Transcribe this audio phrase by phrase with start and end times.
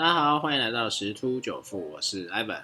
[0.00, 2.62] 大家好，欢迎来到十突九富，我是 Ivan。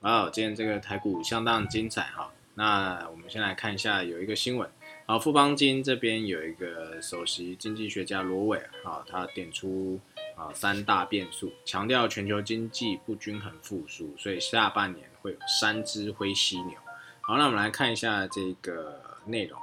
[0.00, 2.32] 哇哦，今天这个台股相当精彩哈。
[2.54, 4.66] 那我们先来看一下，有一个新闻，
[5.04, 10.00] 好，富邦金这边有一个首席经济学家罗伟啊，他点出
[10.34, 16.78] 啊三大变数，强调全球经济不均衡复苏，所以下半年会有三只灰犀牛。
[17.20, 19.60] 好，那我们来看一下这个内容。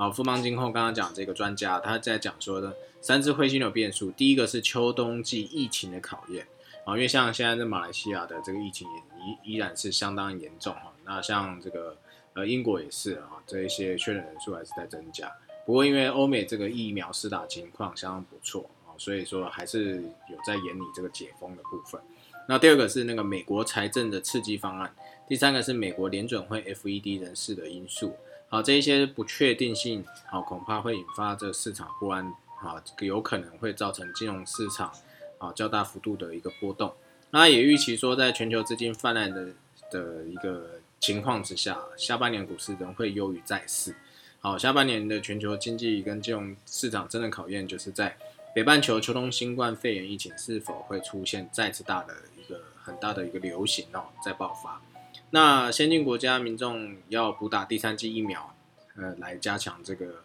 [0.00, 2.72] 好，富邦金控刚刚讲这个专家他在讲说的。
[3.00, 6.46] 三只灰犀牛变数，第一个是秋冬季疫情的考验
[6.84, 10.92] 啊，因为像现在在马来西亚的这个疫情也依依然是相当严重哈。
[11.04, 11.96] 那像这个
[12.34, 15.32] 呃英国也是啊，这一些确诊人数还是在增加。
[15.66, 19.96] 不过因为欧美这个疫苗施打情况相当不错啊，所以说还是
[20.30, 22.00] 有在眼里这个解封的部分。
[22.46, 24.94] 那第二个是那个美国财政的刺激方案，
[25.26, 28.14] 第三个是美国联准会 FED 人士的因素。
[28.48, 32.34] 好，这一些不确定性好，恐怕会引发这市场不安。
[32.60, 34.92] 啊，有可能会造成金融市场
[35.38, 36.92] 啊较大幅度的一个波动。
[37.30, 39.50] 那也预期说，在全球资金泛滥的
[39.92, 43.94] 的一个情况之下，下半年股市仍会优于债市。
[44.40, 48.16] 好，下半年的全球经济跟金融市场真的考验，就是在
[48.52, 54.82] 北半球秋冬新冠肺炎疫情是否会出现再次大的一个很大的一个流行哦，在爆发。
[55.30, 58.54] 那先进国家民众要补打第三剂疫苗，
[58.96, 60.24] 呃，来加强这个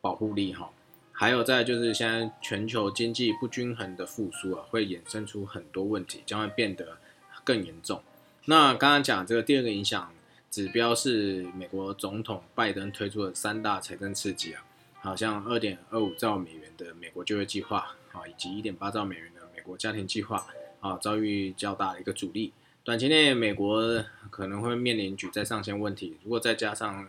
[0.00, 0.70] 保护力哈。
[1.12, 6.98] 还有再就是现在全球经济不均衡的复苏啊，会衍生出很多问题，将会变得
[7.42, 8.00] 更严重。
[8.44, 10.10] 那刚刚讲这个第二个影响
[10.50, 14.62] 指标是美国总统拜登推出的三大财政刺激啊，
[15.00, 20.46] 好像二点二五兆美元的美国就业计划啊，以及一点八兆美元的美国家庭计划
[20.80, 22.52] 啊，遭遇较大的一个阻力。
[22.88, 27.06] 短期内美国可能会面临举债上限问题，如果再加上。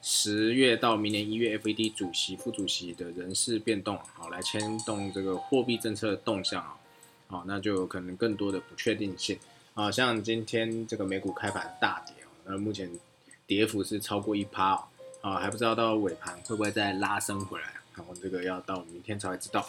[0.00, 6.76] 十月到明年一月，FED 主席、副主席的人事变动，好来牵动这个货币政策的动向啊，
[7.26, 9.36] 好，那就有可能更多的不确定性
[9.74, 12.88] 啊，像今天这个美股开盘大跌哦，那目前
[13.48, 14.86] 跌幅是超过一趴哦，
[15.22, 19.68] 啊，还不知道到尾盘会不会再拉升回来，好，这个要到明天才会知道。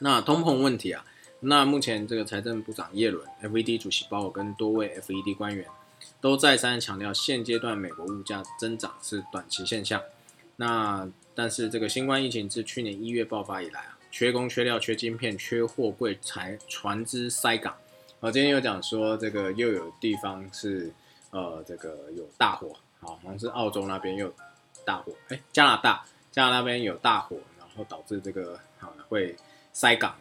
[0.00, 1.06] 那通膨问题啊，
[1.40, 5.66] 那目前这个财政部长耶伦、FED 主席鲍尔跟多位 FED 官员。
[6.20, 10.00] 都再三强调，现阶段美国物价增长是短期现象。
[10.56, 17.74] 那但是这个新冠疫情自去年一月爆发以来啊，缺工、缺料、缺晶片、缺货柜、才船只塞港。
[18.20, 20.92] 我今天又讲说，这个又有地方是
[21.30, 24.32] 呃这个有大火，好像是澳洲那边又
[24.84, 29.34] 大火，哎，加拿大加拿大那边有大火，然后导致这个啊会
[29.72, 30.14] 塞港。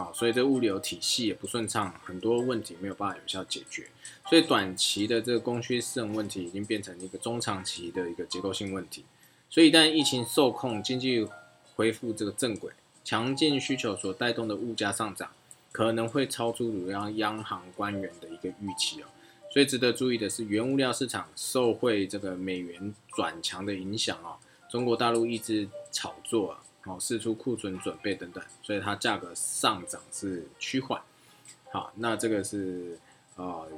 [0.00, 3.86] 啊，所以这物流体系也不顺畅，很多问题没有办法有效解决，
[4.30, 9.04] 所以短期的这个供需失衡问题已经变成一个中长期的一个结构性问题。
[9.50, 11.28] 所以一旦疫情受控，经济
[11.74, 12.72] 恢复这个正轨，
[13.04, 15.30] 强劲需求所带动的物价上涨，
[15.70, 19.06] 可能会超出主要央行官员的一个预期哦。
[19.52, 24.38] 所以值得注意的是，原物料市场受惠这个美元转强的影响哦，
[24.70, 26.56] 中国大陆一直炒作。
[26.82, 31.00] 好，释出库存准备等等，所以它价格上涨是趋缓。
[31.70, 32.98] 好，那这个是
[33.36, 33.68] 呃，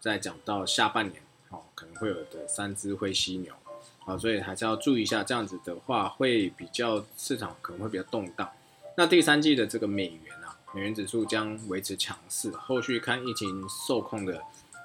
[0.00, 3.54] 在讲到下半年，好可能会有的三只灰犀牛。
[4.00, 8.50] 好，所以还是要注意一下，这样子的话会比较市场可能会比较动荡。
[8.96, 14.42] 那第三季的这个美元啊，美元指数将维持强势，后续看疫情受控的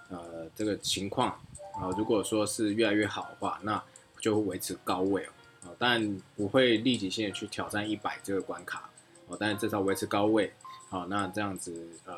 [0.10, 1.30] 呃这个情况
[1.74, 3.84] 啊，如果说是越来越好的话，那
[4.22, 5.30] 就会维持高位哦。
[5.78, 8.90] 但不会立即性的去挑战一百这个关卡，
[9.28, 10.52] 哦，但是至少维持高位，
[10.90, 12.16] 好，那这样子，呃，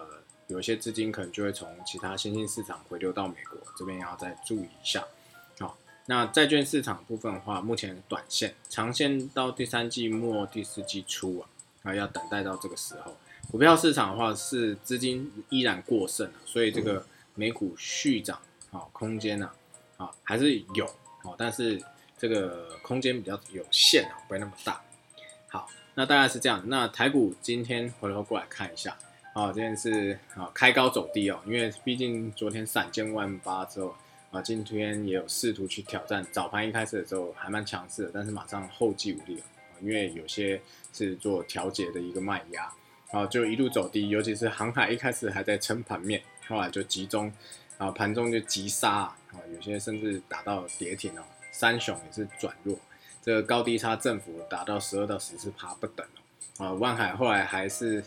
[0.47, 5.03] 有些资金可能就会从其他新兴市场回流到美国这边，要再注意一下，
[5.59, 11.49] 好，那债券市场部分的话，目前短线、长线到第三季末、第四季初啊，
[11.83, 13.15] 啊，要等待到这个时候。
[13.49, 18.39] 股票市场的话是资金依然过剩啊，所以这个美股续涨，
[18.71, 19.49] 好，空间呢，
[19.97, 20.85] 啊，还是有，
[21.23, 21.81] 好，但是。
[22.17, 24.81] 这个空间比较有限啊，不会那么大。
[25.47, 26.63] 好，那大概是这样。
[26.65, 28.97] 那台股今天回头过来看一下，
[29.33, 33.95] 啊，今天是啊开高走低哦，因为毕竟昨天闪见万八之后，
[34.31, 36.25] 啊，今天也有试图去挑战。
[36.31, 39.45] 早盘一开始的时候还蛮强势的，但是马上后继无力了，
[39.81, 40.59] 因为有些
[40.91, 42.73] 是做调节的一个卖压，
[43.11, 44.09] 啊，就一路走低。
[44.09, 47.31] 尤其是航海一开始还在撑盘面，后来就集中，
[47.77, 51.23] 啊，盘中就急杀，啊，有些甚至打到跌停哦。
[51.57, 52.77] 三雄也是转弱，
[53.23, 56.05] 这个高低差振幅达到十二到十四趴不等
[56.59, 56.67] 哦。
[56.67, 58.03] 啊，万海后来还是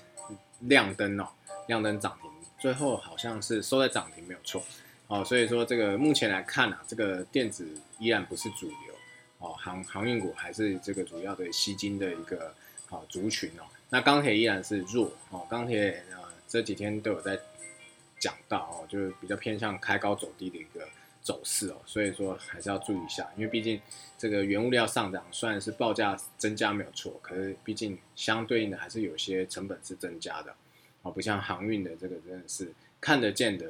[0.61, 1.26] 亮灯哦，
[1.67, 2.31] 亮灯涨停，
[2.61, 4.62] 最后好像是收在涨停没有错。
[5.08, 7.67] 哦，所以说这个目前来看啊，这个电子
[7.99, 8.94] 依然不是主流
[9.38, 12.55] 哦，航航运股还是这个主要的吸金的一个
[12.87, 13.64] 好族群哦。
[13.88, 17.37] 那钢铁依然是弱哦，钢铁呃这几天都有在
[18.20, 20.88] 讲到哦，就是比较偏向开高走低的一个
[21.22, 23.81] 走势哦，所以说还是要注意一下，因为毕竟
[24.17, 30.55] 这个原物料上涨虽然是报价增加没有错，可是毕竟相对应的还是有些成本是增加的
[31.02, 33.67] 哦，不像航运的这个真的是看得见的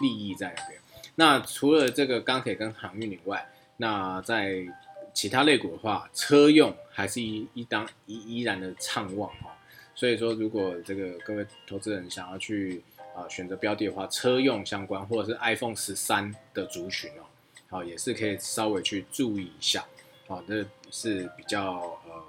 [0.00, 0.80] 利益在那边。
[1.14, 3.48] 那除了这个钢铁跟航运以外，
[3.78, 4.66] 那在
[5.14, 9.56] 其他类股的话，车用还是一一当依依然的畅旺哈。
[9.94, 12.82] 所以说，如果这个各位投资人想要去
[13.16, 17.24] 啊选择标的的话，车用相关或者是 iPhone 十三的族群哦，
[17.70, 19.86] 好也是可以稍微去注意一下，
[20.28, 22.22] 好，这是比较呃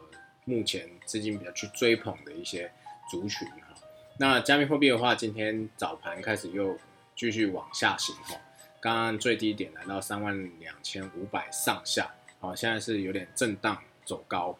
[0.45, 2.71] 目前资金比较去追捧的一些
[3.11, 3.75] 族群哈。
[4.17, 6.77] 那加密货币的话，今天早盘开始又
[7.15, 8.39] 继续往下行哈，
[8.79, 14.57] 刚刚最低点来到三万两千五百上下，好，现在是有点震荡走高。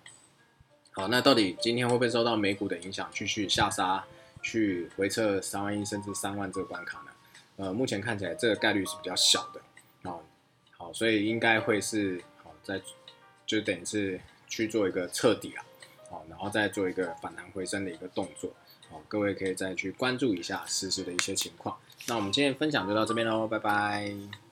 [0.92, 4.04] 好，那到底今天会不会受到美股的影响，继续下杀，
[4.48, 7.12] 去回撤三万一甚至三万这个关卡呢？
[7.58, 9.60] 呃，目前看起来这个概率是比较小的。
[10.10, 10.22] 哦，
[10.78, 12.82] 好，所以应该会是好在，
[13.46, 15.66] 就等于是去做一个彻底啊，
[16.10, 18.50] 好，然后再做一个反弹回升的一个动作。
[18.90, 21.78] 好，各位可以再去关注一下实时的一些情况。
[22.08, 24.47] 那我们今天分享就到这边喽，拜拜。